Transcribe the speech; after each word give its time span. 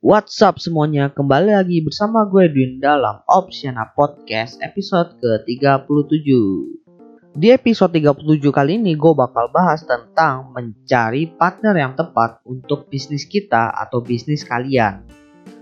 What's 0.00 0.40
up 0.40 0.56
semuanya, 0.56 1.12
kembali 1.12 1.60
lagi 1.60 1.84
bersama 1.84 2.24
gue 2.24 2.48
Edwin 2.48 2.80
dalam 2.80 3.20
Opsiana 3.28 3.92
Podcast 3.92 4.56
episode 4.64 5.20
ke-37. 5.20 6.28
Di 7.36 7.52
episode 7.52 7.92
37 7.92 8.48
kali 8.48 8.80
ini 8.80 8.96
gue 8.96 9.12
bakal 9.12 9.52
bahas 9.52 9.84
tentang 9.84 10.56
mencari 10.56 11.28
partner 11.28 11.76
yang 11.76 11.92
tepat 12.00 12.40
untuk 12.48 12.88
bisnis 12.88 13.28
kita 13.28 13.76
atau 13.76 14.00
bisnis 14.00 14.40
kalian. 14.40 15.04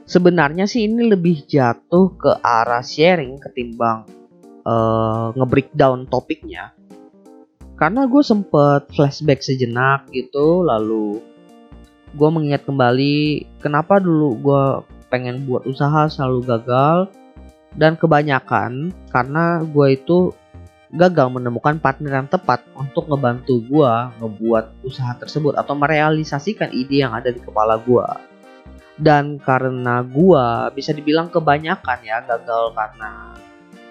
Sebenarnya 0.07 0.71
sih 0.71 0.87
ini 0.87 1.11
lebih 1.11 1.43
jatuh 1.51 2.15
ke 2.15 2.39
arah 2.39 2.87
sharing 2.87 3.43
ketimbang 3.43 4.07
uh, 4.63 5.35
nge-breakdown 5.35 6.07
topiknya. 6.07 6.79
Karena 7.75 8.07
gue 8.07 8.23
sempet 8.23 8.87
flashback 8.95 9.43
sejenak 9.43 10.07
gitu 10.15 10.63
lalu 10.63 11.19
gue 12.15 12.29
mengingat 12.33 12.65
kembali 12.65 13.45
kenapa 13.61 14.01
dulu 14.01 14.29
gue 14.41 14.65
pengen 15.09 15.45
buat 15.49 15.65
usaha 15.65 16.09
selalu 16.09 16.45
gagal 16.45 16.99
dan 17.77 17.97
kebanyakan 17.97 18.93
karena 19.13 19.61
gue 19.65 19.97
itu 19.97 20.33
gagal 20.89 21.29
menemukan 21.29 21.77
partner 21.77 22.25
yang 22.25 22.29
tepat 22.33 22.65
untuk 22.73 23.13
ngebantu 23.13 23.61
gue 23.61 23.93
ngebuat 24.25 24.89
usaha 24.89 25.13
tersebut 25.21 25.53
atau 25.61 25.77
merealisasikan 25.77 26.73
ide 26.73 27.05
yang 27.05 27.13
ada 27.13 27.29
di 27.29 27.41
kepala 27.45 27.77
gue 27.77 28.09
dan 28.97 29.37
karena 29.37 30.01
gue 30.01 30.47
bisa 30.73 30.97
dibilang 30.97 31.29
kebanyakan 31.29 31.99
ya 32.01 32.25
gagal 32.25 32.73
karena 32.73 33.37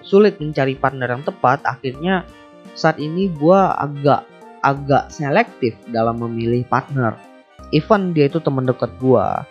sulit 0.02 0.42
mencari 0.42 0.74
partner 0.74 1.08
yang 1.14 1.22
tepat 1.22 1.62
akhirnya 1.62 2.26
saat 2.74 2.98
ini 2.98 3.30
gue 3.30 3.58
agak 3.58 4.26
agak 4.58 5.14
selektif 5.14 5.78
dalam 5.88 6.18
memilih 6.18 6.66
partner 6.66 7.27
even 7.74 8.12
dia 8.16 8.28
itu 8.28 8.40
teman 8.40 8.68
dekat 8.68 8.92
gua. 9.00 9.44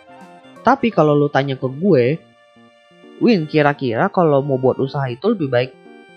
Tapi 0.66 0.92
kalau 0.92 1.16
lu 1.16 1.30
tanya 1.32 1.56
ke 1.56 1.64
gue, 1.64 2.20
Win 3.18 3.50
kira-kira 3.50 4.06
kalau 4.12 4.44
mau 4.44 4.60
buat 4.60 4.78
usaha 4.78 5.06
itu 5.10 5.34
lebih 5.34 5.48
baik 5.50 5.70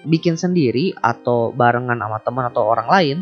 bikin 0.05 0.37
sendiri 0.37 0.93
atau 1.01 1.49
barengan 1.49 1.97
sama 1.97 2.19
teman 2.21 2.45
atau 2.51 2.67
orang 2.69 2.89
lain, 2.89 3.17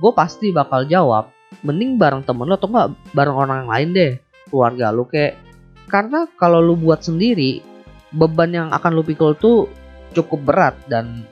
gue 0.00 0.12
pasti 0.12 0.52
bakal 0.52 0.84
jawab 0.84 1.32
mending 1.60 2.00
bareng 2.00 2.24
temen 2.24 2.48
lo 2.48 2.56
atau 2.56 2.72
enggak 2.72 2.88
bareng 3.12 3.36
orang 3.36 3.68
lain 3.68 3.88
deh 3.92 4.12
keluarga 4.48 4.88
lu 4.88 5.04
kayak 5.04 5.36
karena 5.92 6.24
kalau 6.40 6.64
lu 6.64 6.80
buat 6.80 7.04
sendiri 7.04 7.60
beban 8.16 8.56
yang 8.56 8.68
akan 8.72 8.96
lu 8.96 9.04
pikul 9.04 9.36
tuh 9.36 9.68
cukup 10.16 10.40
berat 10.48 10.76
dan 10.88 11.28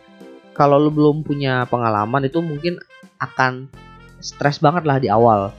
kalau 0.52 0.76
lu 0.76 0.92
belum 0.92 1.24
punya 1.24 1.64
pengalaman 1.72 2.28
itu 2.28 2.44
mungkin 2.44 2.76
akan 3.16 3.72
stres 4.20 4.60
banget 4.60 4.84
lah 4.84 5.00
di 5.00 5.08
awal 5.08 5.52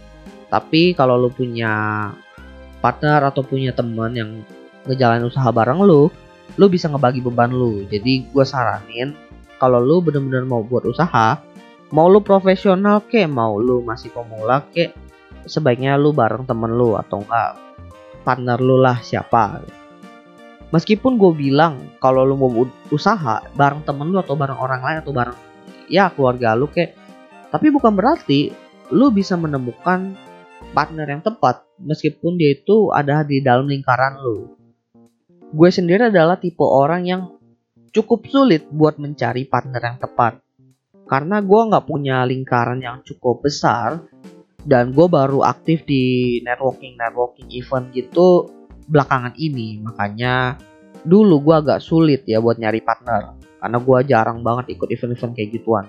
tapi 0.52 0.91
kalau 0.91 1.16
lu 1.16 1.31
punya 1.31 1.71
partner 2.83 3.31
atau 3.31 3.39
punya 3.39 3.71
teman 3.71 4.11
yang 4.11 4.30
ngejalanin 4.83 5.31
usaha 5.31 5.47
bareng 5.47 5.80
lu, 5.80 6.11
lu 6.59 6.66
bisa 6.67 6.91
ngebagi 6.91 7.23
beban 7.23 7.55
lu. 7.55 7.88
Jadi 7.88 8.28
gue 8.28 8.44
saranin 8.44 9.16
kalau 9.56 9.79
lu 9.79 10.03
bener-bener 10.03 10.44
mau 10.44 10.59
buat 10.59 10.84
usaha, 10.84 11.40
mau 11.95 12.11
lu 12.11 12.19
profesional 12.19 13.00
ke, 13.00 13.23
mau 13.29 13.56
lu 13.56 13.79
masih 13.85 14.11
pemula 14.11 14.67
ke, 14.75 14.91
sebaiknya 15.47 15.95
lu 15.95 16.11
bareng 16.11 16.44
temen 16.44 16.75
lu 16.75 17.00
atau 17.00 17.23
enggak 17.23 17.56
partner 18.28 18.59
lu 18.59 18.81
lah 18.81 19.00
siapa. 19.00 19.63
Meskipun 20.75 21.16
gue 21.16 21.31
bilang 21.31 21.79
kalau 22.03 22.28
lu 22.28 22.35
mau 22.35 22.51
usaha 22.91 23.40
bareng 23.56 23.88
temen 23.88 24.11
lu 24.11 24.19
atau 24.19 24.35
bareng 24.35 24.59
orang 24.59 24.81
lain 24.84 25.00
atau 25.00 25.16
bareng 25.16 25.40
ya 25.91 26.07
keluarga 26.16 26.56
lu 26.56 26.72
kayak 26.72 26.95
tapi 27.51 27.67
bukan 27.67 27.91
berarti 27.91 28.56
lu 28.95 29.11
bisa 29.11 29.35
menemukan 29.35 30.16
partner 30.72 31.09
yang 31.09 31.25
tepat 31.25 31.66
meskipun 31.81 32.38
dia 32.38 32.53
itu 32.53 32.94
ada 32.94 33.25
di 33.25 33.41
dalam 33.41 33.66
lingkaran 33.66 34.22
lu. 34.22 34.53
Gue 35.51 35.69
sendiri 35.73 36.07
adalah 36.07 36.39
tipe 36.39 36.63
orang 36.63 37.03
yang 37.03 37.22
cukup 37.91 38.23
sulit 38.29 38.69
buat 38.72 38.95
mencari 39.01 39.49
partner 39.49 39.81
yang 39.83 39.97
tepat. 39.99 40.39
Karena 41.09 41.44
gue 41.44 41.61
nggak 41.67 41.85
punya 41.89 42.23
lingkaran 42.23 42.79
yang 42.79 43.03
cukup 43.03 43.44
besar 43.44 43.99
dan 44.63 44.94
gue 44.94 45.07
baru 45.09 45.41
aktif 45.41 45.83
di 45.89 46.38
networking 46.45 46.95
networking 46.95 47.49
event 47.51 47.89
gitu 47.91 48.47
belakangan 48.85 49.33
ini 49.38 49.81
makanya 49.81 50.57
dulu 51.01 51.41
gue 51.41 51.55
agak 51.66 51.79
sulit 51.81 52.22
ya 52.29 52.38
buat 52.38 52.61
nyari 52.61 52.81
partner 52.85 53.33
karena 53.61 53.78
gue 53.81 53.99
jarang 54.05 54.39
banget 54.45 54.78
ikut 54.78 54.89
event-event 54.93 55.33
kayak 55.33 55.49
gituan 55.57 55.85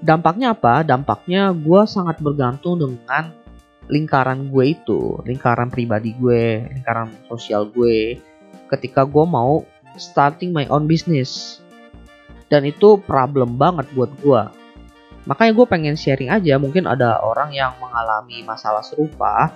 dampaknya 0.00 0.56
apa 0.56 0.80
dampaknya 0.86 1.52
gue 1.52 1.82
sangat 1.84 2.16
bergantung 2.24 2.80
dengan 2.80 3.34
lingkaran 3.88 4.52
gue 4.52 4.76
itu, 4.76 5.20
lingkaran 5.24 5.72
pribadi 5.72 6.12
gue, 6.16 6.68
lingkaran 6.76 7.08
sosial 7.26 7.68
gue, 7.72 8.20
ketika 8.68 9.08
gue 9.08 9.24
mau 9.24 9.64
starting 9.96 10.52
my 10.52 10.68
own 10.68 10.84
business. 10.84 11.60
Dan 12.48 12.64
itu 12.64 12.96
problem 13.04 13.60
banget 13.60 13.88
buat 13.92 14.08
gue. 14.24 14.42
Makanya 15.28 15.52
gue 15.52 15.66
pengen 15.68 15.96
sharing 15.96 16.32
aja, 16.32 16.56
mungkin 16.56 16.88
ada 16.88 17.20
orang 17.20 17.52
yang 17.52 17.76
mengalami 17.76 18.40
masalah 18.40 18.80
serupa 18.80 19.52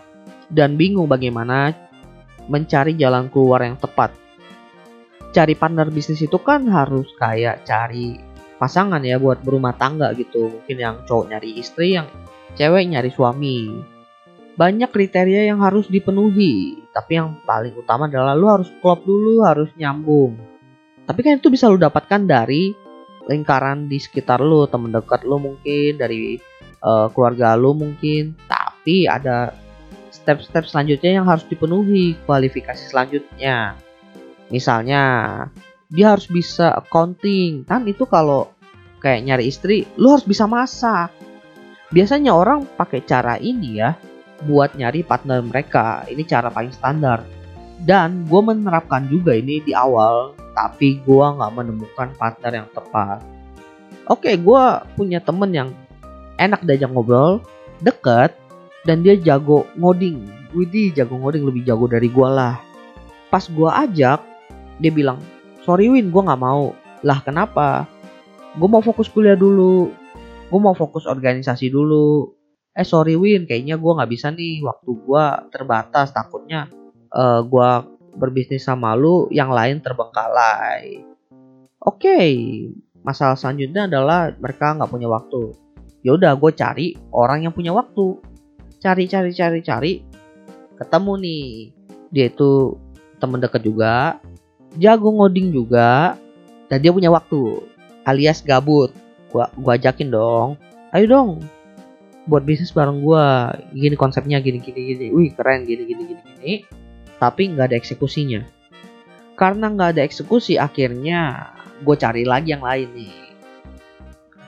dan 0.53 0.76
bingung 0.76 1.09
bagaimana 1.09 1.72
mencari 2.53 2.93
jalan 2.93 3.32
keluar 3.32 3.64
yang 3.64 3.81
tepat. 3.81 4.12
Cari 5.32 5.56
partner 5.56 5.88
bisnis 5.88 6.20
itu 6.20 6.37
kan 6.37 6.69
harus 6.69 7.09
kayak 7.16 7.64
cari 7.64 8.20
pasangan 8.60 9.00
ya 9.00 9.16
buat 9.16 9.41
berumah 9.41 9.72
tangga 9.81 10.12
gitu. 10.12 10.53
Mungkin 10.53 10.76
yang 10.76 10.97
cowok 11.09 11.32
nyari 11.32 11.56
istri, 11.56 11.97
yang 11.97 12.04
cewek 12.53 12.84
nyari 12.84 13.09
suami 13.09 13.72
banyak 14.62 14.95
kriteria 14.95 15.50
yang 15.50 15.59
harus 15.59 15.91
dipenuhi. 15.91 16.87
Tapi 16.95 17.19
yang 17.19 17.43
paling 17.43 17.75
utama 17.75 18.06
adalah 18.06 18.39
lu 18.39 18.47
harus 18.47 18.71
klop 18.78 19.03
dulu, 19.03 19.43
harus 19.43 19.75
nyambung. 19.75 20.39
Tapi 21.03 21.19
kan 21.27 21.43
itu 21.43 21.50
bisa 21.50 21.67
lu 21.67 21.83
dapatkan 21.83 22.23
dari 22.23 22.71
lingkaran 23.27 23.91
di 23.91 23.99
sekitar 23.99 24.39
lu, 24.39 24.71
temen 24.71 24.95
dekat 24.95 25.27
lu 25.27 25.43
mungkin, 25.43 25.99
dari 25.99 26.39
uh, 26.78 27.11
keluarga 27.11 27.59
lu 27.59 27.75
mungkin. 27.75 28.39
Tapi 28.47 29.11
ada 29.11 29.50
step-step 30.15 30.71
selanjutnya 30.71 31.19
yang 31.19 31.27
harus 31.27 31.43
dipenuhi, 31.50 32.15
kualifikasi 32.23 32.87
selanjutnya. 32.87 33.75
Misalnya, 34.47 35.03
dia 35.91 36.15
harus 36.15 36.31
bisa 36.31 36.71
accounting. 36.71 37.67
Kan 37.67 37.83
itu 37.91 38.06
kalau 38.06 38.55
kayak 39.03 39.27
nyari 39.27 39.50
istri, 39.50 39.91
lu 39.99 40.15
harus 40.15 40.23
bisa 40.23 40.47
masak. 40.47 41.11
Biasanya 41.91 42.31
orang 42.31 42.62
pakai 42.79 43.03
cara 43.03 43.43
ini 43.43 43.83
ya, 43.83 43.99
buat 44.47 44.75
nyari 44.75 45.06
partner 45.06 45.42
mereka. 45.42 46.06
Ini 46.10 46.22
cara 46.26 46.48
paling 46.50 46.75
standar. 46.75 47.22
Dan 47.82 48.26
gue 48.30 48.41
menerapkan 48.42 49.10
juga 49.10 49.34
ini 49.34 49.58
di 49.58 49.75
awal, 49.75 50.38
tapi 50.54 51.03
gue 51.03 51.26
nggak 51.26 51.53
menemukan 51.53 52.08
partner 52.14 52.62
yang 52.62 52.69
tepat. 52.70 53.19
Oke, 54.06 54.38
gue 54.38 54.62
punya 54.94 55.19
temen 55.19 55.50
yang 55.50 55.69
enak 56.38 56.62
diajak 56.62 56.91
ngobrol, 56.94 57.42
deket, 57.82 58.34
dan 58.86 59.02
dia 59.02 59.19
jago 59.19 59.66
ngoding. 59.78 60.22
Widih, 60.55 60.94
jago 60.94 61.19
ngoding 61.19 61.43
lebih 61.43 61.62
jago 61.67 61.90
dari 61.90 62.06
gue 62.06 62.28
lah. 62.28 62.58
Pas 63.31 63.43
gue 63.46 63.70
ajak, 63.70 64.20
dia 64.78 64.93
bilang, 64.93 65.19
sorry 65.67 65.90
Win, 65.90 66.14
gue 66.14 66.22
nggak 66.22 66.43
mau. 66.43 66.75
Lah 67.02 67.19
kenapa? 67.22 67.90
Gue 68.55 68.69
mau 68.70 68.84
fokus 68.84 69.11
kuliah 69.11 69.34
dulu. 69.34 69.90
Gue 70.52 70.61
mau 70.61 70.76
fokus 70.76 71.08
organisasi 71.08 71.72
dulu 71.72 72.42
eh 72.72 72.86
sorry 72.86 73.14
Win. 73.16 73.44
Kayaknya 73.44 73.76
gue 73.76 73.92
nggak 73.92 74.10
bisa 74.10 74.28
nih. 74.32 74.64
Waktu 74.64 74.90
gue 74.96 75.24
terbatas. 75.52 76.12
Takutnya 76.12 76.69
uh, 77.12 77.20
eh, 77.20 77.40
gue 77.44 77.70
berbisnis 78.16 78.64
sama 78.64 78.96
lu 78.96 79.28
yang 79.32 79.52
lain 79.52 79.80
terbengkalai. 79.80 81.04
Oke. 81.82 82.00
Okay, 82.00 82.30
masalah 83.04 83.36
selanjutnya 83.36 83.88
adalah 83.88 84.32
mereka 84.36 84.76
nggak 84.76 84.90
punya 84.90 85.08
waktu. 85.08 85.52
Yaudah 86.02 86.34
gue 86.34 86.50
cari 86.56 86.86
orang 87.14 87.46
yang 87.46 87.54
punya 87.54 87.70
waktu. 87.70 88.19
Cari 88.82 89.06
cari 89.06 89.30
cari 89.30 89.60
cari. 89.62 89.92
Ketemu 90.80 91.12
nih. 91.22 91.46
Dia 92.12 92.28
itu 92.28 92.76
temen 93.22 93.38
deket 93.40 93.62
juga. 93.62 94.19
Jago 94.76 95.12
ngoding 95.12 95.54
juga. 95.54 96.19
Dan 96.66 96.82
dia 96.82 96.90
punya 96.90 97.12
waktu. 97.12 97.62
Alias 98.02 98.42
gabut. 98.42 98.90
Gua 99.30 99.48
gua 99.54 99.78
ajakin 99.78 100.10
dong. 100.10 100.58
Ayo 100.92 101.08
dong 101.08 101.40
buat 102.22 102.46
bisnis 102.46 102.70
bareng 102.70 103.02
gue 103.02 103.26
gini 103.74 103.96
konsepnya 103.98 104.38
gini 104.38 104.62
gini 104.62 104.80
gini. 104.94 105.06
Wih 105.10 105.34
keren 105.34 105.66
gini 105.66 105.82
gini 105.82 106.02
gini 106.06 106.22
gini. 106.22 106.52
Tapi 107.19 107.54
nggak 107.54 107.72
ada 107.72 107.76
eksekusinya. 107.78 108.40
Karena 109.34 109.70
nggak 109.72 109.98
ada 109.98 110.02
eksekusi 110.06 110.58
akhirnya 110.58 111.50
gue 111.82 111.96
cari 111.98 112.22
lagi 112.22 112.54
yang 112.54 112.62
lain 112.62 112.88
nih. 112.94 113.16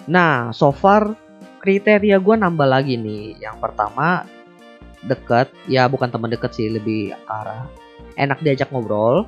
Nah 0.06 0.54
so 0.54 0.70
far 0.70 1.18
kriteria 1.58 2.22
gue 2.22 2.34
nambah 2.38 2.68
lagi 2.68 2.94
nih. 2.94 3.42
Yang 3.42 3.56
pertama 3.58 4.22
deket. 5.02 5.50
Ya 5.66 5.90
bukan 5.90 6.14
teman 6.14 6.30
deket 6.30 6.54
sih 6.54 6.70
lebih 6.70 7.16
arah. 7.26 7.66
Enak 8.14 8.38
diajak 8.46 8.70
ngobrol. 8.70 9.26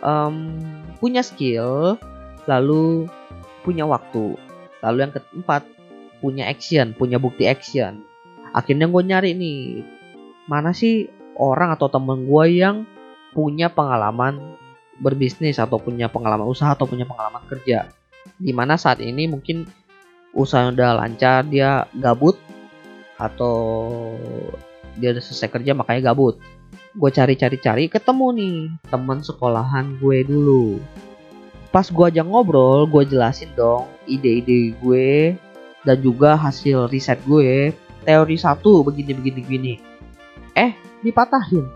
Um, 0.00 0.56
punya 0.96 1.20
skill 1.20 2.00
lalu 2.48 3.04
punya 3.60 3.84
waktu. 3.84 4.38
Lalu 4.80 4.96
yang 5.02 5.12
keempat 5.12 5.75
punya 6.26 6.50
action 6.50 6.90
punya 6.98 7.22
bukti 7.22 7.46
action. 7.46 8.02
Akhirnya 8.50 8.90
gue 8.90 9.02
nyari 9.06 9.30
nih 9.38 9.86
mana 10.50 10.74
sih 10.74 11.06
orang 11.38 11.78
atau 11.78 11.86
temen 11.86 12.26
gue 12.26 12.44
yang 12.50 12.82
punya 13.30 13.70
pengalaman 13.70 14.58
berbisnis 14.98 15.62
atau 15.62 15.78
punya 15.78 16.10
pengalaman 16.10 16.50
usaha 16.50 16.74
atau 16.74 16.90
punya 16.90 17.06
pengalaman 17.06 17.46
kerja. 17.46 17.86
Di 18.34 18.50
mana 18.50 18.74
saat 18.74 18.98
ini 18.98 19.30
mungkin 19.30 19.70
usaha 20.34 20.66
udah 20.66 20.98
lancar 20.98 21.46
dia 21.46 21.86
gabut 21.94 22.34
atau 23.22 23.54
dia 24.98 25.14
udah 25.14 25.22
selesai 25.22 25.52
kerja 25.52 25.78
makanya 25.78 26.10
gabut. 26.10 26.42
Gue 26.96 27.12
cari-cari-cari 27.12 27.86
ketemu 27.86 28.26
nih 28.34 28.56
teman 28.88 29.20
sekolahan 29.22 30.00
gue 30.02 30.26
dulu. 30.26 30.80
Pas 31.70 31.84
gue 31.86 32.04
aja 32.08 32.24
ngobrol 32.24 32.88
gue 32.88 33.04
jelasin 33.04 33.52
dong 33.52 33.84
ide-ide 34.08 34.72
gue 34.80 35.36
dan 35.86 36.02
juga 36.02 36.34
hasil 36.34 36.90
riset 36.90 37.22
gue 37.22 37.70
teori 38.02 38.34
satu 38.34 38.82
begini 38.82 39.14
begini 39.14 39.40
begini 39.46 39.74
eh 40.56 40.72
dipatahin. 41.04 41.68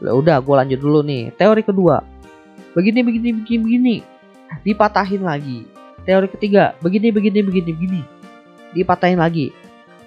Udah 0.00 0.38
gue 0.40 0.54
lanjut 0.54 0.78
dulu 0.80 1.00
nih. 1.02 1.34
Teori 1.34 1.60
kedua. 1.66 2.00
Begini 2.72 3.02
begini 3.02 3.28
begini 3.36 3.60
begini 3.60 3.96
dipatahin 4.62 5.26
lagi. 5.26 5.66
Teori 6.06 6.30
ketiga. 6.30 6.78
Begini 6.80 7.10
begini 7.10 7.42
begini 7.42 7.70
begini 7.74 8.02
dipatahin 8.72 9.18
lagi. 9.18 9.50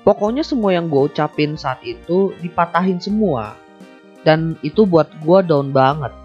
Pokoknya 0.05 0.41
semua 0.41 0.73
yang 0.73 0.87
gue 0.87 1.11
ucapin 1.11 1.59
saat 1.59 1.83
itu 1.83 2.31
dipatahin 2.39 2.97
semua. 3.03 3.59
Dan 4.23 4.55
itu 4.63 4.87
buat 4.87 5.11
gue 5.21 5.39
down 5.43 5.75
banget. 5.75 6.15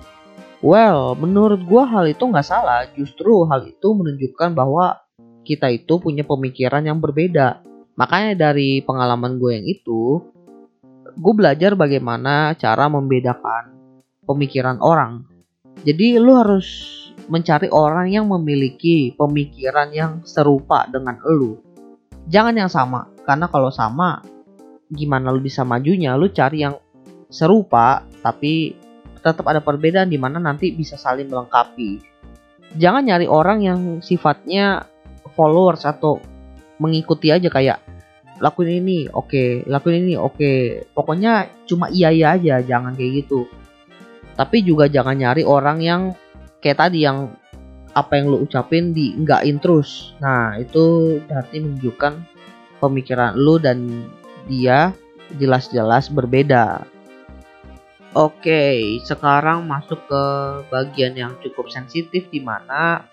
Well 0.65 1.19
menurut 1.19 1.61
gue 1.67 1.83
hal 1.83 2.05
itu 2.07 2.23
nggak 2.23 2.47
salah. 2.47 2.87
Justru 2.95 3.45
hal 3.51 3.67
itu 3.67 3.89
menunjukkan 3.91 4.55
bahwa 4.55 5.04
kita 5.45 5.69
itu 5.71 6.01
punya 6.01 6.25
pemikiran 6.25 6.83
yang 6.83 6.99
berbeda 6.99 7.61
makanya 7.95 8.51
dari 8.51 8.83
pengalaman 8.83 9.39
gue 9.39 9.51
yang 9.61 9.67
itu 9.69 10.25
gue 11.15 11.35
belajar 11.37 11.79
bagaimana 11.79 12.57
cara 12.59 12.91
membedakan 12.91 13.77
pemikiran 14.25 14.81
orang 14.81 15.29
jadi 15.85 16.17
lu 16.17 16.33
harus 16.33 16.97
mencari 17.29 17.69
orang 17.73 18.13
yang 18.13 18.29
memiliki 18.29 19.13
pemikiran 19.17 19.93
yang 19.93 20.13
serupa 20.25 20.89
dengan 20.89 21.21
lu. 21.25 21.61
Jangan 22.29 22.57
yang 22.57 22.73
sama, 22.73 23.09
karena 23.29 23.49
kalau 23.53 23.69
sama 23.69 24.25
gimana 24.89 25.29
lu 25.33 25.45
bisa 25.45 25.61
majunya? 25.65 26.17
Lu 26.17 26.33
cari 26.33 26.65
yang 26.65 26.77
serupa 27.29 28.05
tapi 28.25 28.77
tetap 29.21 29.45
ada 29.49 29.61
perbedaan 29.61 30.09
di 30.09 30.21
mana 30.21 30.41
nanti 30.41 30.73
bisa 30.73 30.97
saling 30.97 31.29
melengkapi. 31.29 32.01
Jangan 32.77 33.05
nyari 33.05 33.29
orang 33.29 33.59
yang 33.65 33.81
sifatnya 34.01 34.89
followers 35.35 35.83
atau 35.87 36.19
mengikuti 36.79 37.31
aja 37.31 37.47
kayak 37.47 37.79
lakuin 38.43 38.83
ini 38.83 39.07
oke 39.07 39.31
okay, 39.31 39.49
lakuin 39.67 40.07
ini 40.07 40.15
oke. 40.19 40.35
Okay. 40.39 40.59
pokoknya 40.91 41.51
cuma 41.71 41.87
iya 41.91 42.11
iya 42.11 42.35
aja 42.35 42.59
jangan 42.65 42.95
kayak 42.99 43.27
gitu. 43.27 43.47
Tapi 44.35 44.67
juga 44.67 44.91
jangan 44.91 45.15
nyari 45.15 45.47
orang 45.47 45.79
yang 45.79 46.03
kayak 46.59 46.83
tadi 46.83 47.07
yang 47.07 47.31
apa 47.95 48.19
yang 48.19 48.27
lu 48.27 48.43
ucapin 48.43 48.91
di 48.91 49.15
enggakin 49.15 49.63
terus. 49.63 50.19
Nah 50.19 50.59
itu 50.59 51.19
berarti 51.31 51.63
menunjukkan 51.63 52.15
pemikiran 52.83 53.39
lu 53.39 53.63
dan 53.63 54.11
dia 54.51 54.91
jelas-jelas 55.39 56.11
berbeda. 56.11 56.83
Oke 58.15 58.99
sekarang 59.07 59.67
masuk 59.67 60.03
ke 60.11 60.25
bagian 60.71 61.15
yang 61.15 61.33
cukup 61.43 61.71
sensitif 61.71 62.27
di 62.31 62.43
mana 62.43 63.07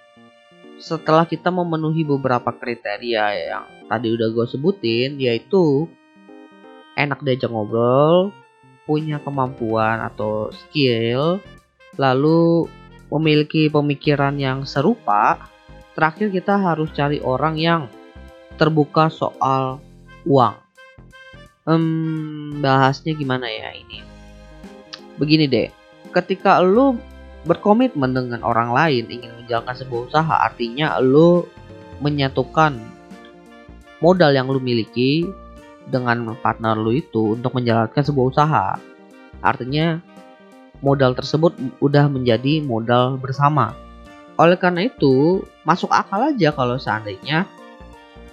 setelah 0.82 1.30
kita 1.30 1.54
memenuhi 1.54 2.02
beberapa 2.02 2.50
kriteria 2.50 3.26
yang 3.38 3.66
tadi 3.86 4.10
udah 4.10 4.28
gue 4.34 4.46
sebutin 4.50 5.22
yaitu 5.22 5.86
enak 6.98 7.22
diajak 7.22 7.54
ngobrol 7.54 8.34
punya 8.90 9.22
kemampuan 9.22 10.02
atau 10.02 10.50
skill, 10.52 11.40
lalu 11.96 12.66
memiliki 13.14 13.70
pemikiran 13.70 14.36
yang 14.36 14.66
serupa, 14.66 15.48
terakhir 15.94 16.34
kita 16.34 16.58
harus 16.58 16.90
cari 16.92 17.22
orang 17.22 17.56
yang 17.56 17.82
terbuka 18.58 19.08
soal 19.08 19.80
uang. 20.26 20.58
Hmm, 21.62 22.58
bahasnya 22.60 23.14
gimana 23.14 23.48
ya 23.48 23.70
ini? 23.78 24.02
Begini 25.22 25.46
deh, 25.46 25.70
ketika 26.10 26.58
lu 26.60 26.98
berkomitmen 27.44 28.14
dengan 28.14 28.42
orang 28.46 28.70
lain 28.72 29.10
ingin 29.10 29.34
menjalankan 29.42 29.76
sebuah 29.78 30.02
usaha, 30.14 30.36
artinya 30.46 31.02
lu 31.02 31.46
menyatukan 32.02 32.78
modal 34.02 34.34
yang 34.34 34.50
lu 34.50 34.58
miliki 34.62 35.26
dengan 35.90 36.38
partner 36.38 36.78
lu 36.78 36.94
itu 36.94 37.38
untuk 37.38 37.58
menjalankan 37.58 38.02
sebuah 38.02 38.28
usaha. 38.30 38.66
Artinya 39.42 40.02
modal 40.82 41.14
tersebut 41.18 41.54
udah 41.82 42.10
menjadi 42.10 42.62
modal 42.62 43.18
bersama. 43.18 43.74
Oleh 44.38 44.58
karena 44.58 44.90
itu, 44.90 45.46
masuk 45.62 45.94
akal 45.94 46.34
aja 46.34 46.50
kalau 46.54 46.78
seandainya 46.82 47.46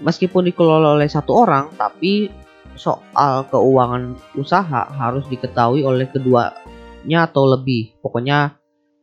meskipun 0.00 0.48
dikelola 0.48 0.96
oleh 0.96 1.08
satu 1.08 1.44
orang, 1.44 1.68
tapi 1.76 2.32
soal 2.78 3.44
keuangan 3.50 4.14
usaha 4.38 4.88
harus 4.88 5.26
diketahui 5.26 5.82
oleh 5.82 6.06
keduanya 6.08 7.26
atau 7.28 7.44
lebih. 7.50 7.92
Pokoknya 8.00 8.56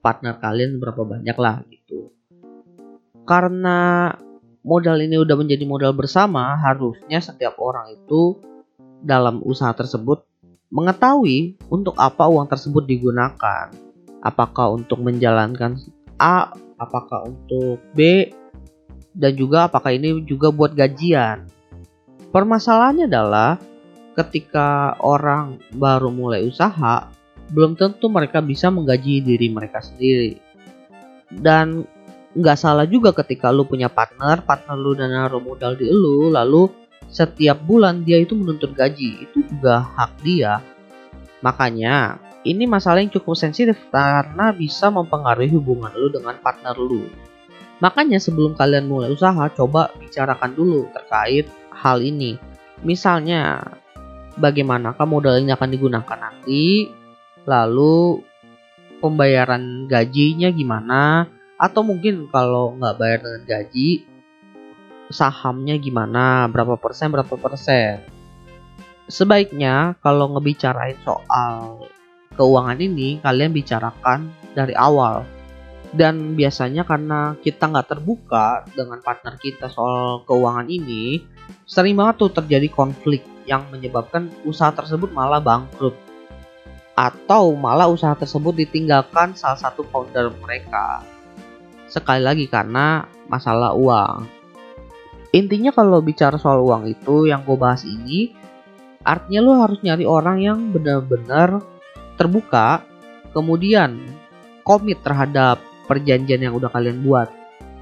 partner 0.05 0.37
kalian 0.37 0.77
berapa 0.77 1.01
banyak 1.01 1.37
lah 1.41 1.65
gitu. 1.65 2.13
Karena 3.25 4.13
modal 4.61 5.01
ini 5.01 5.17
udah 5.17 5.33
menjadi 5.33 5.65
modal 5.65 5.97
bersama, 5.97 6.53
harusnya 6.61 7.17
setiap 7.17 7.57
orang 7.57 7.97
itu 7.97 8.37
dalam 9.01 9.41
usaha 9.41 9.73
tersebut 9.73 10.21
mengetahui 10.69 11.57
untuk 11.73 11.97
apa 11.97 12.29
uang 12.29 12.45
tersebut 12.45 12.85
digunakan. 12.85 13.73
Apakah 14.21 14.77
untuk 14.77 15.01
menjalankan 15.01 15.81
A, 16.21 16.53
apakah 16.77 17.25
untuk 17.25 17.81
B, 17.97 18.29
dan 19.15 19.33
juga 19.33 19.65
apakah 19.65 19.89
ini 19.95 20.21
juga 20.25 20.53
buat 20.53 20.77
gajian. 20.77 21.49
Permasalahannya 22.29 23.07
adalah 23.07 23.57
ketika 24.17 24.97
orang 24.99 25.61
baru 25.71 26.11
mulai 26.11 26.43
usaha, 26.45 27.07
belum 27.51 27.77
tentu 27.77 28.09
mereka 28.09 28.41
bisa 28.41 28.71
menggaji 28.73 29.21
diri 29.21 29.47
mereka 29.51 29.81
sendiri. 29.83 30.39
Dan 31.29 31.85
nggak 32.35 32.57
salah 32.59 32.85
juga 32.85 33.15
ketika 33.15 33.49
lu 33.53 33.63
punya 33.63 33.87
partner, 33.87 34.43
partner 34.43 34.75
lu 34.75 34.91
dan 34.97 35.13
naruh 35.13 35.41
modal 35.41 35.77
di 35.77 35.87
lu, 35.87 36.29
lalu 36.33 36.67
setiap 37.07 37.61
bulan 37.63 38.03
dia 38.03 38.19
itu 38.19 38.33
menuntut 38.35 38.73
gaji, 38.73 39.23
itu 39.23 39.45
juga 39.45 39.79
hak 39.83 40.11
dia. 40.25 40.59
Makanya, 41.45 42.17
ini 42.45 42.65
masalah 42.65 43.01
yang 43.01 43.13
cukup 43.13 43.37
sensitif 43.37 43.77
karena 43.93 44.53
bisa 44.53 44.89
mempengaruhi 44.89 45.49
hubungan 45.53 45.93
lu 45.93 46.09
dengan 46.09 46.35
partner 46.41 46.75
lu. 46.77 47.05
Makanya 47.79 48.17
sebelum 48.19 48.55
kalian 48.55 48.87
mulai 48.87 49.11
usaha, 49.11 49.47
coba 49.51 49.91
bicarakan 49.99 50.51
dulu 50.55 50.87
terkait 50.95 51.45
hal 51.75 51.99
ini. 51.99 52.39
Misalnya, 52.83 53.59
bagaimanakah 54.39 55.03
modal 55.07 55.39
ini 55.39 55.51
akan 55.51 55.69
digunakan 55.71 56.17
nanti, 56.19 56.87
lalu 57.45 58.21
pembayaran 58.99 59.85
gajinya 59.85 60.49
gimana, 60.49 61.29
atau 61.55 61.81
mungkin 61.85 62.27
kalau 62.29 62.75
nggak 62.75 62.97
bayar 62.99 63.19
dengan 63.23 63.43
gaji 63.47 64.03
sahamnya 65.09 65.77
gimana? 65.77 66.49
Berapa 66.49 66.75
persen 66.75 67.13
berapa 67.13 67.35
persen? 67.37 68.01
Sebaiknya 69.05 69.93
kalau 70.01 70.33
ngebicarain 70.33 70.97
soal 71.05 71.85
keuangan 72.33 72.81
ini 72.81 73.21
kalian 73.21 73.53
bicarakan 73.53 74.33
dari 74.57 74.73
awal. 74.73 75.23
Dan 75.95 76.35
biasanya 76.35 76.83
karena 76.83 77.39
kita 77.39 77.71
nggak 77.71 77.87
terbuka 77.95 78.67
dengan 78.75 78.99
partner 78.99 79.39
kita 79.39 79.71
soal 79.71 80.27
keuangan 80.27 80.67
ini 80.67 81.23
sering 81.63 81.95
banget 81.95 82.27
tuh 82.27 82.31
terjadi 82.35 82.67
konflik 82.67 83.23
yang 83.47 83.63
menyebabkan 83.71 84.27
usaha 84.43 84.73
tersebut 84.75 85.13
malah 85.15 85.39
bangkrut 85.39 85.95
atau 86.95 87.51
malah 87.53 87.91
usaha 87.91 88.15
tersebut 88.15 88.55
ditinggalkan 88.55 89.35
salah 89.35 89.59
satu 89.59 89.83
founder 89.91 90.31
mereka 90.39 91.03
Sekali 91.85 92.21
lagi 92.21 92.45
karena 92.49 93.05
masalah 93.29 93.77
uang. 93.77 94.25
Intinya 95.35 95.69
kalau 95.71 96.01
bicara 96.01 96.39
soal 96.39 96.63
uang 96.63 96.89
itu 96.89 97.29
yang 97.29 97.45
gue 97.45 97.55
bahas 97.59 97.85
ini, 97.85 98.33
artinya 99.05 99.39
lo 99.43 99.51
harus 99.61 99.79
nyari 99.83 100.07
orang 100.07 100.37
yang 100.41 100.59
benar-benar 100.71 101.61
terbuka, 102.15 102.81
kemudian 103.35 103.99
komit 104.63 105.03
terhadap 105.03 105.61
perjanjian 105.85 106.41
yang 106.41 106.55
udah 106.55 106.71
kalian 106.71 107.03
buat. 107.05 107.29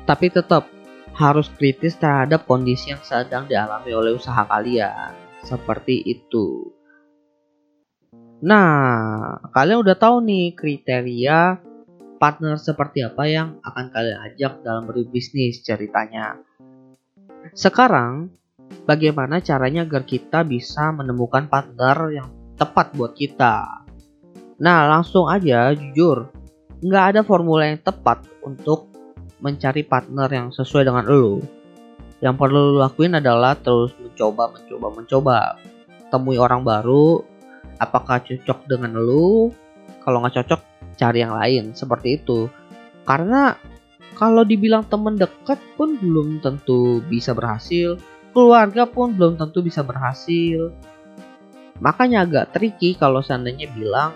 Tapi 0.03 0.34
tetap 0.34 0.67
harus 1.13 1.48
kritis 1.53 1.96
terhadap 1.96 2.43
kondisi 2.50 2.91
yang 2.91 3.00
sedang 3.05 3.48
dialami 3.48 3.93
oleh 3.93 4.17
usaha 4.17 4.43
kalian. 4.43 5.13
Seperti 5.46 6.01
itu. 6.03 6.73
Nah, 8.44 9.40
kalian 9.56 9.80
udah 9.88 9.96
tahu 9.96 10.20
nih 10.20 10.52
kriteria 10.52 11.64
partner 12.20 12.60
seperti 12.60 13.00
apa 13.00 13.24
yang 13.24 13.64
akan 13.64 13.88
kalian 13.88 14.20
ajak 14.20 14.60
dalam 14.68 14.84
berbisnis 14.84 15.64
ceritanya. 15.64 16.44
Sekarang, 17.56 18.36
bagaimana 18.84 19.40
caranya 19.40 19.88
agar 19.88 20.04
kita 20.04 20.44
bisa 20.44 20.92
menemukan 20.92 21.48
partner 21.48 21.96
yang 22.12 22.28
tepat 22.60 22.92
buat 23.00 23.16
kita? 23.16 23.88
Nah, 24.60 24.92
langsung 24.92 25.32
aja 25.32 25.72
jujur, 25.72 26.28
nggak 26.84 27.06
ada 27.16 27.22
formula 27.24 27.64
yang 27.64 27.80
tepat 27.80 28.28
untuk 28.44 28.92
mencari 29.40 29.88
partner 29.88 30.28
yang 30.28 30.48
sesuai 30.52 30.84
dengan 30.84 31.08
lo. 31.08 31.40
Yang 32.20 32.36
perlu 32.36 32.60
lo 32.76 32.84
lakuin 32.84 33.24
adalah 33.24 33.56
terus 33.56 33.96
mencoba, 33.96 34.52
mencoba, 34.52 34.88
mencoba. 34.92 35.40
Temui 36.12 36.38
orang 36.40 36.62
baru, 36.62 37.33
apakah 37.80 38.22
cocok 38.22 38.70
dengan 38.70 38.98
lu? 38.98 39.53
Kalau 40.03 40.22
nggak 40.22 40.44
cocok 40.44 40.62
cari 40.98 41.20
yang 41.24 41.34
lain. 41.34 41.74
Seperti 41.74 42.22
itu. 42.22 42.50
Karena 43.03 43.58
kalau 44.13 44.46
dibilang 44.46 44.86
teman 44.88 45.18
dekat 45.18 45.58
pun 45.75 45.98
belum 45.98 46.44
tentu 46.44 47.01
bisa 47.06 47.34
berhasil. 47.34 47.98
Keluarga 48.34 48.89
pun 48.89 49.13
belum 49.13 49.38
tentu 49.38 49.62
bisa 49.62 49.86
berhasil. 49.86 50.74
Makanya 51.82 52.25
agak 52.25 52.53
tricky 52.53 52.94
kalau 52.94 53.22
seandainya 53.22 53.70
bilang 53.74 54.13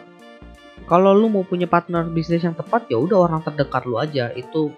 kalau 0.87 1.11
lu 1.11 1.27
mau 1.27 1.43
punya 1.43 1.67
partner 1.67 2.07
bisnis 2.07 2.47
yang 2.47 2.55
tepat 2.55 2.87
ya 2.87 2.95
udah 2.95 3.27
orang 3.27 3.41
terdekat 3.43 3.83
lu 3.83 3.99
aja. 3.99 4.31
Itu 4.33 4.71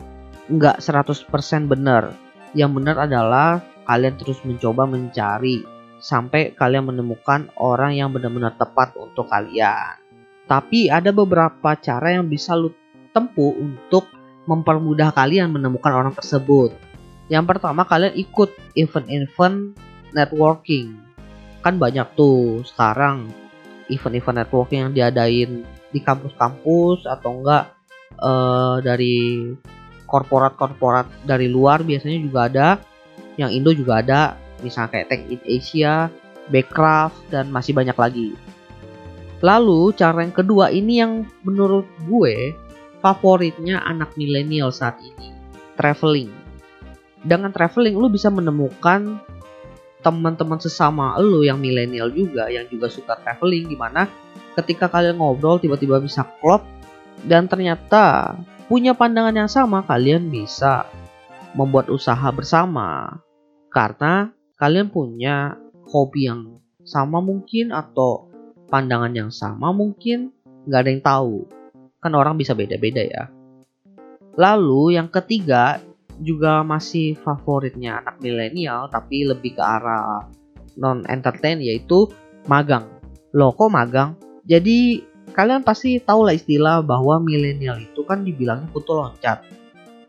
nggak 0.50 0.82
100% 0.82 1.70
benar. 1.70 2.16
Yang 2.58 2.72
benar 2.82 2.96
adalah 3.06 3.62
kalian 3.86 4.18
terus 4.18 4.42
mencoba 4.42 4.90
mencari 4.90 5.62
sampai 6.00 6.56
kalian 6.56 6.92
menemukan 6.92 7.52
orang 7.60 7.96
yang 7.96 8.10
benar-benar 8.10 8.56
tepat 8.56 8.96
untuk 8.96 9.28
kalian. 9.28 10.00
Tapi 10.50 10.90
ada 10.90 11.14
beberapa 11.14 11.78
cara 11.78 12.18
yang 12.18 12.26
bisa 12.26 12.58
lu 12.58 12.74
tempuh 13.14 13.54
untuk 13.54 14.10
mempermudah 14.50 15.14
kalian 15.14 15.54
menemukan 15.54 15.94
orang 15.94 16.14
tersebut. 16.18 16.74
Yang 17.30 17.46
pertama 17.46 17.86
kalian 17.86 18.18
ikut 18.18 18.50
event-event 18.74 19.78
networking. 20.18 20.98
Kan 21.62 21.78
banyak 21.78 22.18
tuh 22.18 22.66
sekarang 22.66 23.30
event-event 23.94 24.42
networking 24.42 24.90
yang 24.90 24.94
diadain 24.96 25.52
di 25.94 26.00
kampus-kampus 26.02 27.06
atau 27.06 27.30
enggak 27.42 27.64
uh, 28.18 28.82
dari 28.82 29.54
korporat-korporat 30.10 31.30
dari 31.30 31.46
luar 31.46 31.86
biasanya 31.86 32.18
juga 32.18 32.40
ada. 32.50 32.68
Yang 33.38 33.50
Indo 33.54 33.72
juga 33.78 34.02
ada 34.02 34.22
misalnya 34.62 34.96
kayak 34.96 35.08
Tech 35.12 35.22
in 35.28 35.42
Asia, 35.46 36.08
Backcraft, 36.50 37.18
dan 37.32 37.50
masih 37.54 37.76
banyak 37.76 37.98
lagi. 37.98 38.30
Lalu 39.40 39.96
cara 39.96 40.20
yang 40.26 40.36
kedua 40.36 40.68
ini 40.74 41.00
yang 41.00 41.24
menurut 41.48 41.88
gue 42.08 42.52
favoritnya 43.00 43.80
anak 43.88 44.16
milenial 44.20 44.72
saat 44.76 45.00
ini, 45.00 45.32
traveling. 45.80 46.32
Dengan 47.24 47.52
traveling 47.52 47.96
lu 47.96 48.12
bisa 48.12 48.28
menemukan 48.28 49.20
teman-teman 50.00 50.60
sesama 50.60 51.20
lu 51.20 51.44
yang 51.44 51.60
milenial 51.60 52.08
juga 52.08 52.48
yang 52.48 52.64
juga 52.72 52.88
suka 52.88 53.20
traveling 53.20 53.68
di 53.68 53.76
mana 53.76 54.08
ketika 54.56 54.88
kalian 54.88 55.20
ngobrol 55.20 55.60
tiba-tiba 55.60 56.00
bisa 56.00 56.24
klop 56.40 56.64
dan 57.28 57.52
ternyata 57.52 58.36
punya 58.72 58.96
pandangan 58.96 59.36
yang 59.36 59.52
sama 59.52 59.84
kalian 59.84 60.32
bisa 60.32 60.88
membuat 61.52 61.92
usaha 61.92 62.32
bersama 62.32 63.20
karena 63.68 64.32
kalian 64.60 64.92
punya 64.92 65.56
hobi 65.88 66.28
yang 66.28 66.60
sama 66.84 67.24
mungkin 67.24 67.72
atau 67.72 68.28
pandangan 68.68 69.16
yang 69.16 69.32
sama 69.32 69.72
mungkin? 69.72 70.36
Nggak 70.68 70.80
ada 70.84 70.90
yang 70.92 71.04
tahu. 71.04 71.36
Kan 72.04 72.12
orang 72.12 72.36
bisa 72.36 72.52
beda-beda 72.52 73.00
ya. 73.00 73.32
Lalu 74.36 75.00
yang 75.00 75.08
ketiga 75.08 75.80
juga 76.20 76.60
masih 76.68 77.16
favoritnya 77.24 78.04
anak 78.04 78.20
milenial 78.20 78.92
tapi 78.92 79.24
lebih 79.24 79.56
ke 79.56 79.64
arah 79.64 80.28
non 80.76 81.08
entertain 81.08 81.64
yaitu 81.64 82.12
magang. 82.44 82.84
Loh 83.32 83.56
kok 83.56 83.72
magang? 83.72 84.20
Jadi 84.44 85.08
kalian 85.32 85.64
pasti 85.64 86.04
tahu 86.04 86.28
lah 86.28 86.36
istilah 86.36 86.84
bahwa 86.84 87.24
milenial 87.24 87.80
itu 87.80 88.04
kan 88.04 88.28
dibilangnya 88.28 88.68
kutu 88.76 88.92
loncat. 88.92 89.40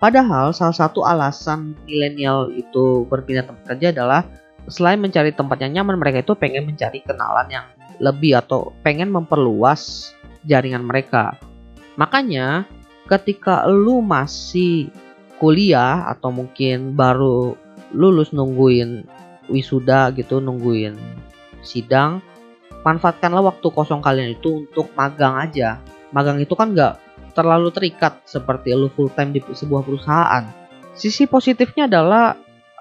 Padahal 0.01 0.57
salah 0.57 0.73
satu 0.73 1.05
alasan 1.05 1.77
milenial 1.85 2.49
itu 2.57 3.05
berpindah 3.05 3.45
tempat 3.45 3.77
kerja 3.77 3.93
adalah 3.93 4.25
selain 4.69 5.01
mencari 5.01 5.33
tempat 5.33 5.63
yang 5.63 5.81
nyaman, 5.81 5.97
mereka 5.97 6.21
itu 6.27 6.35
pengen 6.37 6.69
mencari 6.69 7.01
kenalan 7.01 7.49
yang 7.49 7.67
lebih 8.01 8.41
atau 8.41 8.73
pengen 8.81 9.13
memperluas 9.13 10.13
jaringan 10.45 10.85
mereka. 10.85 11.37
Makanya 12.01 12.65
ketika 13.07 13.69
lu 13.69 14.01
masih 14.01 14.89
kuliah 15.41 16.09
atau 16.09 16.33
mungkin 16.33 16.97
baru 16.97 17.57
lulus 17.93 18.33
nungguin 18.33 19.05
wisuda 19.53 20.13
gitu, 20.17 20.39
nungguin 20.39 20.97
sidang, 21.61 22.25
manfaatkanlah 22.87 23.53
waktu 23.53 23.67
kosong 23.69 24.01
kalian 24.01 24.37
itu 24.37 24.65
untuk 24.65 24.89
magang 24.97 25.37
aja. 25.37 25.81
Magang 26.15 26.41
itu 26.41 26.57
kan 26.57 26.73
nggak 26.73 26.97
terlalu 27.37 27.69
terikat 27.71 28.21
seperti 28.27 28.75
lu 28.75 28.89
full 28.93 29.13
time 29.13 29.37
di 29.37 29.41
sebuah 29.43 29.85
perusahaan. 29.85 30.45
Sisi 30.97 31.29
positifnya 31.29 31.87
adalah 31.87 32.35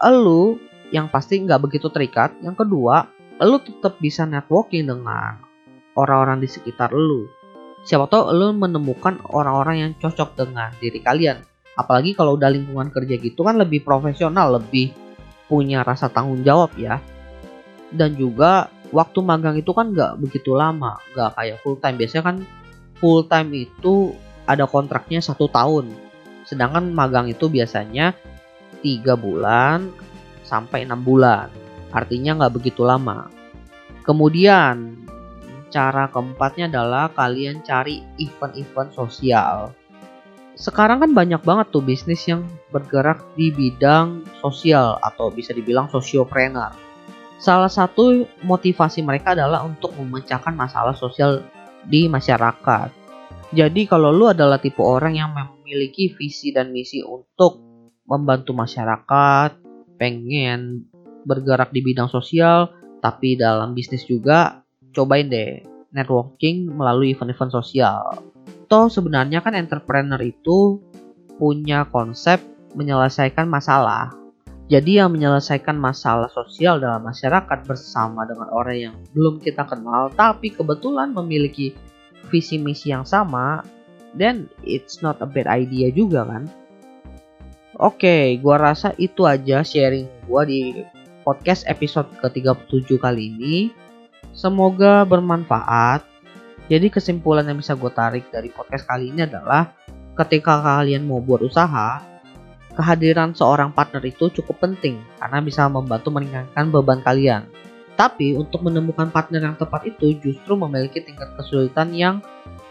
lu 0.09 0.57
yang 0.89 1.09
pasti 1.09 1.41
nggak 1.41 1.61
begitu 1.61 1.87
terikat. 1.89 2.33
Yang 2.41 2.65
kedua, 2.65 3.05
lu 3.41 3.57
tetap 3.61 3.97
bisa 4.01 4.25
networking 4.25 4.89
dengan 4.89 5.39
orang-orang 5.95 6.43
di 6.43 6.49
sekitar 6.49 6.91
lu. 6.91 7.29
Siapa 7.87 8.11
tahu 8.11 8.35
lu 8.35 8.51
menemukan 8.51 9.23
orang-orang 9.31 9.75
yang 9.87 9.91
cocok 9.95 10.35
dengan 10.35 10.69
diri 10.77 10.99
kalian. 10.99 11.39
Apalagi 11.79 12.11
kalau 12.11 12.35
udah 12.35 12.51
lingkungan 12.51 12.91
kerja 12.91 13.15
gitu 13.15 13.47
kan 13.47 13.55
lebih 13.55 13.87
profesional, 13.87 14.59
lebih 14.59 14.91
punya 15.47 15.81
rasa 15.81 16.11
tanggung 16.11 16.43
jawab 16.43 16.75
ya. 16.75 16.99
Dan 17.89 18.19
juga 18.19 18.67
waktu 18.91 19.19
magang 19.23 19.55
itu 19.55 19.71
kan 19.71 19.95
nggak 19.95 20.19
begitu 20.19 20.51
lama, 20.53 20.99
nggak 21.15 21.39
kayak 21.39 21.57
full 21.63 21.79
time. 21.79 21.95
Biasanya 21.95 22.23
kan 22.27 22.37
full 22.99 23.23
time 23.31 23.49
itu 23.55 24.11
ada 24.43 24.67
kontraknya 24.67 25.23
satu 25.23 25.47
tahun. 25.47 25.87
Sedangkan 26.43 26.91
magang 26.91 27.31
itu 27.31 27.47
biasanya 27.47 28.11
tiga 28.83 29.15
bulan 29.15 29.91
sampai 30.49 30.89
enam 30.89 31.05
bulan. 31.05 31.53
Artinya 31.93 32.41
nggak 32.41 32.53
begitu 32.57 32.81
lama. 32.81 33.29
Kemudian 34.01 35.05
cara 35.69 36.09
keempatnya 36.09 36.65
adalah 36.65 37.13
kalian 37.13 37.61
cari 37.61 38.01
event-event 38.17 38.89
sosial. 38.97 39.77
Sekarang 40.57 40.99
kan 40.99 41.13
banyak 41.13 41.39
banget 41.45 41.71
tuh 41.71 41.85
bisnis 41.85 42.25
yang 42.25 42.43
bergerak 42.73 43.21
di 43.37 43.53
bidang 43.53 44.25
sosial 44.41 44.97
atau 44.99 45.29
bisa 45.29 45.53
dibilang 45.53 45.87
sosiopreneur. 45.87 46.73
Salah 47.39 47.71
satu 47.71 48.27
motivasi 48.43 48.99
mereka 48.99 49.31
adalah 49.31 49.63
untuk 49.63 49.95
memecahkan 49.95 50.51
masalah 50.51 50.91
sosial 50.91 51.39
di 51.87 52.11
masyarakat. 52.11 52.91
Jadi 53.55 53.87
kalau 53.87 54.11
lu 54.11 54.27
adalah 54.27 54.59
tipe 54.59 54.83
orang 54.83 55.15
yang 55.15 55.31
memiliki 55.31 56.11
visi 56.11 56.51
dan 56.51 56.75
misi 56.75 56.99
untuk 56.99 57.63
membantu 58.03 58.51
masyarakat, 58.51 59.58
pengen 59.99 60.87
bergerak 61.27 61.75
di 61.75 61.83
bidang 61.83 62.07
sosial, 62.07 62.71
tapi 63.03 63.35
dalam 63.35 63.75
bisnis 63.75 64.07
juga, 64.07 64.63
cobain 64.95 65.27
deh 65.27 65.61
networking 65.93 66.69
melalui 66.69 67.13
event-event 67.13 67.51
sosial. 67.51 68.23
Toh 68.69 68.87
sebenarnya 68.87 69.41
kan 69.41 69.57
entrepreneur 69.57 70.21
itu 70.21 70.77
punya 71.41 71.89
konsep 71.89 72.41
menyelesaikan 72.77 73.49
masalah. 73.49 74.13
Jadi 74.69 75.01
yang 75.01 75.09
menyelesaikan 75.09 75.73
masalah 75.73 76.29
sosial 76.29 76.77
dalam 76.77 77.01
masyarakat 77.01 77.65
bersama 77.65 78.29
dengan 78.29 78.53
orang 78.53 78.77
yang 78.77 78.95
belum 79.17 79.41
kita 79.41 79.65
kenal 79.65 80.13
tapi 80.13 80.53
kebetulan 80.53 81.09
memiliki 81.09 81.73
visi 82.29 82.61
misi 82.61 82.93
yang 82.93 83.01
sama, 83.01 83.65
then 84.13 84.45
it's 84.61 85.01
not 85.01 85.17
a 85.25 85.27
bad 85.27 85.49
idea 85.49 85.89
juga 85.89 86.21
kan. 86.21 86.45
Oke, 87.79 88.35
gua 88.43 88.59
rasa 88.59 88.91
itu 88.99 89.23
aja 89.23 89.63
sharing 89.63 90.27
gua 90.27 90.43
di 90.43 90.83
podcast 91.23 91.63
episode 91.63 92.11
ke-37 92.19 92.99
kali 92.99 93.31
ini. 93.31 93.55
Semoga 94.35 95.07
bermanfaat. 95.07 96.03
Jadi 96.67 96.91
kesimpulan 96.91 97.47
yang 97.47 97.57
bisa 97.57 97.79
gue 97.79 97.87
tarik 97.87 98.27
dari 98.29 98.51
podcast 98.51 98.83
kali 98.83 99.15
ini 99.15 99.25
adalah 99.25 99.73
ketika 100.13 100.59
kalian 100.59 101.07
mau 101.07 101.23
buat 101.23 101.41
usaha, 101.41 102.03
kehadiran 102.75 103.31
seorang 103.31 103.71
partner 103.71 104.03
itu 104.03 104.27
cukup 104.27 104.59
penting 104.59 104.99
karena 105.17 105.39
bisa 105.39 105.65
membantu 105.71 106.11
meringankan 106.11 106.69
beban 106.69 106.99
kalian. 106.99 107.47
Tapi 107.95 108.35
untuk 108.35 108.59
menemukan 108.59 109.07
partner 109.07 109.39
yang 109.39 109.55
tepat 109.55 109.87
itu 109.87 110.19
justru 110.19 110.53
memiliki 110.59 110.99
tingkat 110.99 111.31
kesulitan 111.39 111.95
yang 111.95 112.19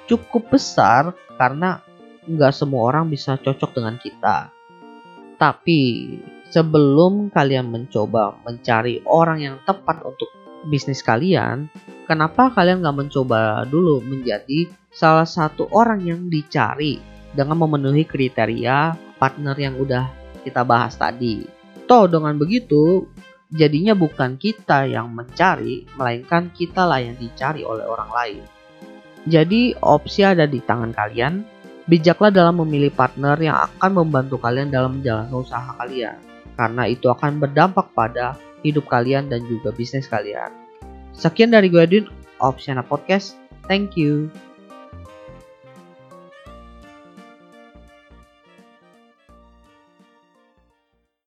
cukup 0.04 0.52
besar 0.52 1.16
karena 1.40 1.80
nggak 2.28 2.52
semua 2.52 2.92
orang 2.92 3.08
bisa 3.08 3.40
cocok 3.40 3.72
dengan 3.72 3.96
kita. 3.96 4.57
Tapi 5.38 5.82
sebelum 6.50 7.30
kalian 7.30 7.70
mencoba 7.70 8.42
mencari 8.42 9.00
orang 9.06 9.38
yang 9.38 9.56
tepat 9.62 10.02
untuk 10.02 10.28
bisnis 10.66 11.00
kalian, 11.06 11.70
kenapa 12.10 12.50
kalian 12.50 12.82
nggak 12.82 12.98
mencoba 13.06 13.62
dulu 13.70 14.02
menjadi 14.02 14.66
salah 14.90 15.28
satu 15.28 15.70
orang 15.70 16.02
yang 16.02 16.26
dicari 16.26 16.98
dengan 17.30 17.62
memenuhi 17.62 18.02
kriteria 18.02 18.98
partner 19.20 19.54
yang 19.54 19.78
udah 19.78 20.10
kita 20.42 20.66
bahas 20.66 20.98
tadi. 20.98 21.46
Toh 21.86 22.10
dengan 22.10 22.34
begitu, 22.34 23.06
jadinya 23.52 23.94
bukan 23.94 24.36
kita 24.36 24.90
yang 24.90 25.14
mencari, 25.14 25.86
melainkan 25.94 26.50
kita 26.50 26.84
lah 26.84 26.98
yang 26.98 27.16
dicari 27.16 27.62
oleh 27.62 27.86
orang 27.86 28.10
lain. 28.10 28.44
Jadi 29.28 29.76
opsi 29.84 30.24
ada 30.24 30.48
di 30.48 30.60
tangan 30.64 30.92
kalian, 30.94 31.44
bijaklah 31.88 32.28
dalam 32.28 32.60
memilih 32.60 32.92
partner 32.92 33.34
yang 33.40 33.56
akan 33.56 34.04
membantu 34.04 34.36
kalian 34.38 34.68
dalam 34.68 35.00
menjalankan 35.00 35.34
usaha 35.40 35.72
kalian. 35.80 36.20
Karena 36.54 36.84
itu 36.84 37.08
akan 37.08 37.40
berdampak 37.40 37.90
pada 37.96 38.36
hidup 38.60 38.84
kalian 38.86 39.32
dan 39.32 39.40
juga 39.48 39.72
bisnis 39.72 40.06
kalian. 40.06 40.52
Sekian 41.16 41.50
dari 41.50 41.72
gue 41.72 41.80
Edwin, 41.80 42.06
Opsiana 42.38 42.84
Podcast. 42.84 43.34
Thank 43.66 43.96
you. 43.96 44.28